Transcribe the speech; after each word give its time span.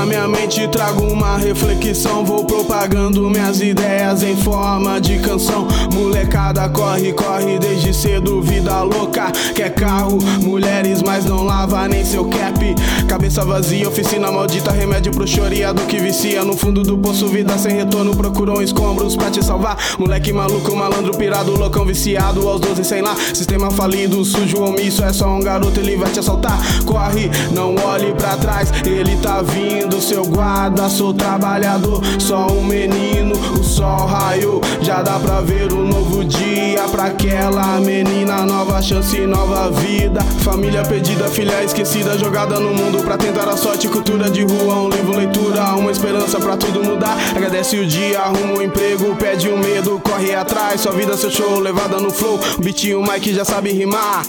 Na 0.00 0.06
minha 0.06 0.26
mente 0.26 0.66
trago 0.68 1.04
uma 1.04 1.36
reflexão, 1.36 2.24
vou 2.24 2.42
propagando 2.42 3.28
minhas 3.28 3.60
ideias 3.60 4.22
em 4.22 4.34
forma 4.34 4.98
de 4.98 5.18
canção. 5.18 5.68
Molecada 5.92 6.66
corre, 6.70 7.12
corre 7.12 7.58
desde 7.58 7.92
cedo, 7.92 8.40
vida 8.70 8.82
louca. 8.82 9.32
Quer 9.54 9.70
carro, 9.74 10.18
mulheres, 10.42 11.02
mas 11.02 11.24
não 11.24 11.42
lava 11.42 11.88
nem 11.88 12.04
seu 12.04 12.24
cap. 12.26 12.74
Cabeça 13.08 13.44
vazia, 13.44 13.88
oficina 13.88 14.30
maldita, 14.30 14.70
remédio 14.70 15.12
pro 15.12 15.26
choreado 15.26 15.82
que 15.82 15.98
vicia. 15.98 16.44
No 16.44 16.56
fundo 16.56 16.82
do 16.82 16.96
poço, 16.96 17.26
vida 17.26 17.58
sem 17.58 17.74
retorno, 17.74 18.16
procurou 18.16 18.62
escombros 18.62 19.16
pra 19.16 19.30
te 19.30 19.44
salvar. 19.44 19.76
Moleque 19.98 20.32
maluco, 20.32 20.74
malandro 20.74 21.16
pirado, 21.16 21.58
loucão 21.58 21.84
viciado, 21.84 22.48
aos 22.48 22.60
12 22.60 22.84
sem 22.84 23.02
lá. 23.02 23.14
Sistema 23.34 23.70
falido, 23.70 24.24
sujo, 24.24 24.62
omisso, 24.62 25.02
é 25.02 25.12
só 25.12 25.28
um 25.28 25.40
garoto, 25.40 25.80
ele 25.80 25.96
vai 25.96 26.10
te 26.10 26.20
assaltar. 26.20 26.58
Corre, 26.84 27.30
não 27.52 27.74
olhe 27.84 28.12
pra 28.12 28.36
trás, 28.36 28.72
ele 28.86 29.16
tá 29.16 29.42
vindo. 29.42 30.00
Seu 30.00 30.24
guarda, 30.26 30.88
sou 30.88 31.12
trabalhador, 31.12 32.00
só 32.18 32.46
um 32.46 32.64
menino. 32.64 33.34
O 33.58 33.64
sol 33.64 34.06
raiou, 34.06 34.60
já 34.80 35.02
dá 35.02 35.18
pra 35.18 35.40
ver 35.40 35.72
um 35.72 35.86
novo 35.86 36.24
dia 36.24 36.49
pra 36.90 37.04
aquela 37.04 37.80
menina. 37.80 38.44
Nova 38.44 38.82
chance, 38.82 39.18
nova 39.20 39.70
vida. 39.70 40.20
Família 40.42 40.82
perdida, 40.82 41.28
filha 41.28 41.62
esquecida, 41.62 42.18
jogada 42.18 42.58
no 42.58 42.74
mundo 42.74 43.02
pra 43.02 43.16
tentar 43.16 43.48
a 43.48 43.56
sorte. 43.56 43.88
Cultura 43.88 44.28
de 44.30 44.42
rua, 44.42 44.74
um 44.76 44.88
livro, 44.88 45.16
leitura, 45.16 45.76
uma 45.76 45.90
esperança 45.90 46.38
pra 46.38 46.56
tudo 46.56 46.82
mudar. 46.82 47.16
Agradece 47.34 47.78
o 47.78 47.86
dia, 47.86 48.20
arruma 48.20 48.58
um 48.58 48.62
emprego, 48.62 49.14
pede 49.16 49.48
o 49.48 49.54
um 49.54 49.58
medo, 49.58 50.00
corre 50.00 50.34
atrás. 50.34 50.80
Sua 50.80 50.92
vida, 50.92 51.16
seu 51.16 51.30
show, 51.30 51.58
levada 51.58 51.98
no 51.98 52.10
flow. 52.10 52.38
O 52.58 52.62
beat 52.62 52.84
e 52.84 52.94
o 52.94 53.02
Mike 53.02 53.32
já 53.32 53.44
sabe 53.44 53.72
rimar. 53.72 54.24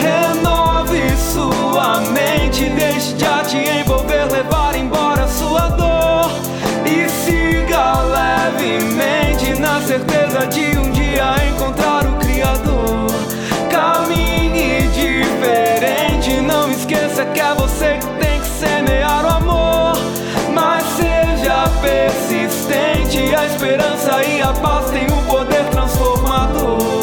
Renove 0.00 1.02
sua 1.32 2.00
mente, 2.00 2.64
deixe 2.70 3.14
de 3.14 3.30
te 3.48 3.80
envolver, 3.80 4.24
levar 4.30 4.76
embora 4.76 5.26
sua 5.28 5.68
dor. 5.68 6.30
E 6.86 7.08
siga 7.08 8.00
levemente 8.02 9.58
na 9.60 9.80
certeza 9.80 10.46
de 10.46 10.79
esqueça 17.20 17.24
que 17.26 17.40
é 17.40 17.54
você 17.54 17.98
que 17.98 18.24
tem 18.24 18.40
que 18.40 18.46
semear 18.46 19.24
o 19.24 19.28
amor. 19.28 19.92
Mas 20.52 20.84
seja 20.96 21.68
persistente, 21.80 23.34
a 23.34 23.46
esperança 23.46 24.24
e 24.24 24.40
a 24.40 24.52
paz 24.52 24.90
têm 24.90 25.04
um 25.04 25.24
poder 25.24 25.64
transformador. 25.70 27.00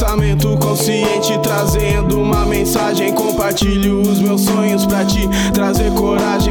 pensamento 0.00 0.56
consciente 0.58 1.38
trazendo 1.42 2.20
uma 2.20 2.46
mensagem. 2.46 3.12
Compartilho 3.12 4.00
os 4.00 4.20
meus 4.20 4.42
sonhos 4.42 4.86
pra 4.86 5.04
te 5.04 5.28
trazer 5.52 5.90
coragem. 5.92 6.49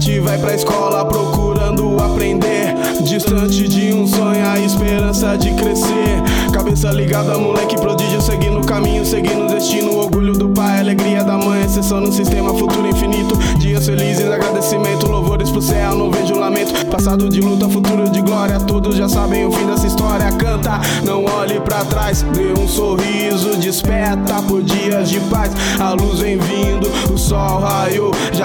Pivete 0.00 0.18
vai 0.20 0.38
pra 0.38 0.54
escola 0.54 1.04
procurando 1.04 1.96
aprender. 2.02 2.74
Distante 3.02 3.68
de 3.68 3.92
um 3.92 4.06
sonho, 4.06 4.46
a 4.46 4.58
esperança 4.58 5.36
de 5.36 5.52
crescer. 5.52 6.22
Cabeça 6.52 6.90
ligada, 6.90 7.36
moleque 7.38 7.76
prodígio, 7.76 8.20
seguindo 8.20 8.60
o 8.60 8.66
caminho, 8.66 9.04
seguindo 9.04 9.44
o 9.44 9.48
destino. 9.48 9.96
Orgulho 9.96 10.32
do 10.32 10.48
pai, 10.48 10.80
alegria 10.80 11.22
da 11.22 11.36
mãe, 11.36 11.64
exceção 11.64 12.00
no 12.00 12.12
sistema, 12.12 12.54
futuro 12.54 12.86
infinito. 12.88 13.36
Dias 13.58 13.86
felizes, 13.86 14.26
agradecimento, 14.26 15.06
louvores 15.06 15.50
pro 15.50 15.60
céu, 15.60 15.94
não 15.94 16.10
vejo 16.10 16.38
lamento. 16.38 16.86
Passado 16.86 17.28
de 17.28 17.40
luta, 17.40 17.68
futuro 17.68 18.08
de 18.08 18.20
glória, 18.22 18.58
todos 18.60 18.96
já 18.96 19.08
sabem 19.08 19.46
o 19.46 19.52
fim 19.52 19.66
dessa 19.66 19.86
história. 19.86 20.30
Canta, 20.32 20.80
não 21.04 21.24
olhe 21.24 21.60
pra 21.60 21.84
trás, 21.84 22.22
dê 22.22 22.58
um 22.58 22.68
sorriso, 22.68 23.56
desperta 23.56 24.42
por 24.42 24.62
dias 24.62 25.10
de 25.10 25.20
paz. 25.20 25.52
A 25.78 25.92
luz 25.92 26.20
vem 26.20 26.38
vindo, 26.38 26.88
o 27.12 27.18
sol 27.18 27.59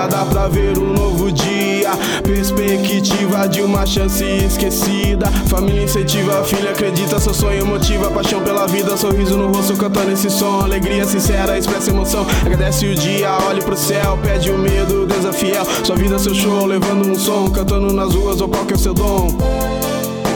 dá 0.07 0.25
pra 0.25 0.47
ver 0.47 0.77
um 0.77 0.93
novo 0.93 1.31
dia. 1.31 1.91
Perspectiva 2.23 3.47
de 3.47 3.61
uma 3.61 3.85
chance 3.85 4.23
esquecida. 4.23 5.27
Família 5.47 5.83
incentiva, 5.83 6.43
filha 6.43 6.71
acredita, 6.71 7.19
seu 7.19 7.33
sonho 7.33 7.65
motiva. 7.65 8.09
Paixão 8.11 8.41
pela 8.41 8.65
vida, 8.67 8.97
sorriso 8.97 9.37
no 9.37 9.51
rosto, 9.51 9.75
cantando 9.77 10.11
esse 10.11 10.29
som. 10.29 10.61
Alegria 10.61 11.05
sincera, 11.05 11.57
expressa 11.57 11.91
emoção. 11.91 12.25
Agradece 12.45 12.87
o 12.87 12.95
dia, 12.95 13.37
olhe 13.47 13.61
pro 13.61 13.77
céu, 13.77 14.17
pede 14.23 14.49
o 14.49 14.57
medo, 14.57 15.05
Deus 15.05 15.25
é. 15.25 15.35
Sua 15.83 15.95
vida, 15.95 16.17
seu 16.17 16.33
show, 16.33 16.65
levando 16.65 17.07
um 17.07 17.15
som, 17.15 17.49
cantando 17.49 17.93
nas 17.93 18.13
ruas, 18.15 18.41
o 18.41 18.47
palco 18.47 18.71
é 18.71 18.75
o 18.75 18.79
seu 18.79 18.93
dom. 18.93 19.27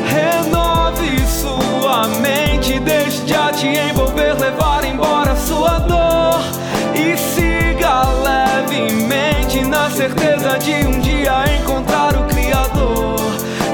Renove 0.06 1.20
sua 1.28 2.08
mente, 2.20 2.80
deixe 2.80 3.22
de 3.22 3.34
te 3.58 3.68
envolver, 3.68 3.99
certeza 10.00 10.58
de 10.60 10.72
um 10.88 10.98
dia 11.02 11.44
encontrar 11.60 12.16
o 12.16 12.24
Criador. 12.24 13.20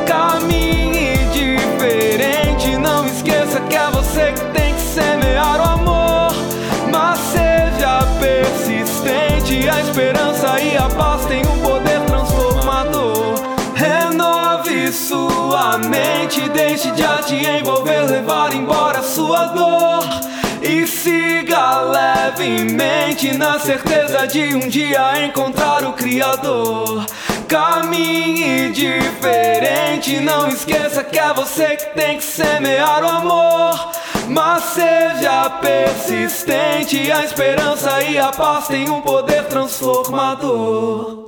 Caminhe 0.08 1.18
diferente, 1.32 2.76
não 2.78 3.06
esqueça 3.06 3.60
que 3.60 3.76
é 3.76 3.92
você 3.92 4.32
que 4.32 4.44
tem 4.46 4.74
que 4.74 4.82
semear 4.82 5.60
o 5.60 5.64
amor. 5.64 6.32
Mas 6.92 7.20
seja 7.20 8.00
persistente, 8.20 9.70
a 9.70 9.80
esperança 9.82 10.60
e 10.62 10.76
a 10.76 10.90
paz 10.90 11.28
têm 11.28 11.46
um 11.46 11.60
poder 11.60 12.02
transformador. 12.08 13.36
Renove 13.76 14.92
sua 14.92 15.78
mente, 15.78 16.50
deixe 16.50 16.90
de 16.90 17.04
te 17.28 17.36
envolver, 17.36 18.02
levar 18.02 18.52
embora 18.56 19.04
sua 19.04 19.46
dor. 19.46 20.35
E 20.68 20.88
siga 20.88 21.80
levemente 21.82 23.38
na 23.38 23.60
certeza 23.60 24.26
de 24.26 24.56
um 24.56 24.68
dia 24.68 25.24
encontrar 25.24 25.86
o 25.86 25.94
Criador. 25.94 27.06
Caminhe 27.48 28.72
diferente, 28.72 30.20
não 30.20 30.50
esqueça 30.50 31.04
que 31.04 31.20
é 31.20 31.32
você 31.36 31.76
que 31.76 31.86
tem 31.94 32.18
que 32.18 32.24
semear 32.24 33.04
o 33.04 33.08
amor. 33.08 33.92
Mas 34.28 34.64
seja 34.64 35.52
persistente, 35.62 37.12
a 37.12 37.24
esperança 37.24 38.02
e 38.02 38.18
a 38.18 38.32
paz 38.32 38.68
têm 38.68 38.90
um 38.90 39.02
poder 39.02 39.44
transformador. 39.44 41.25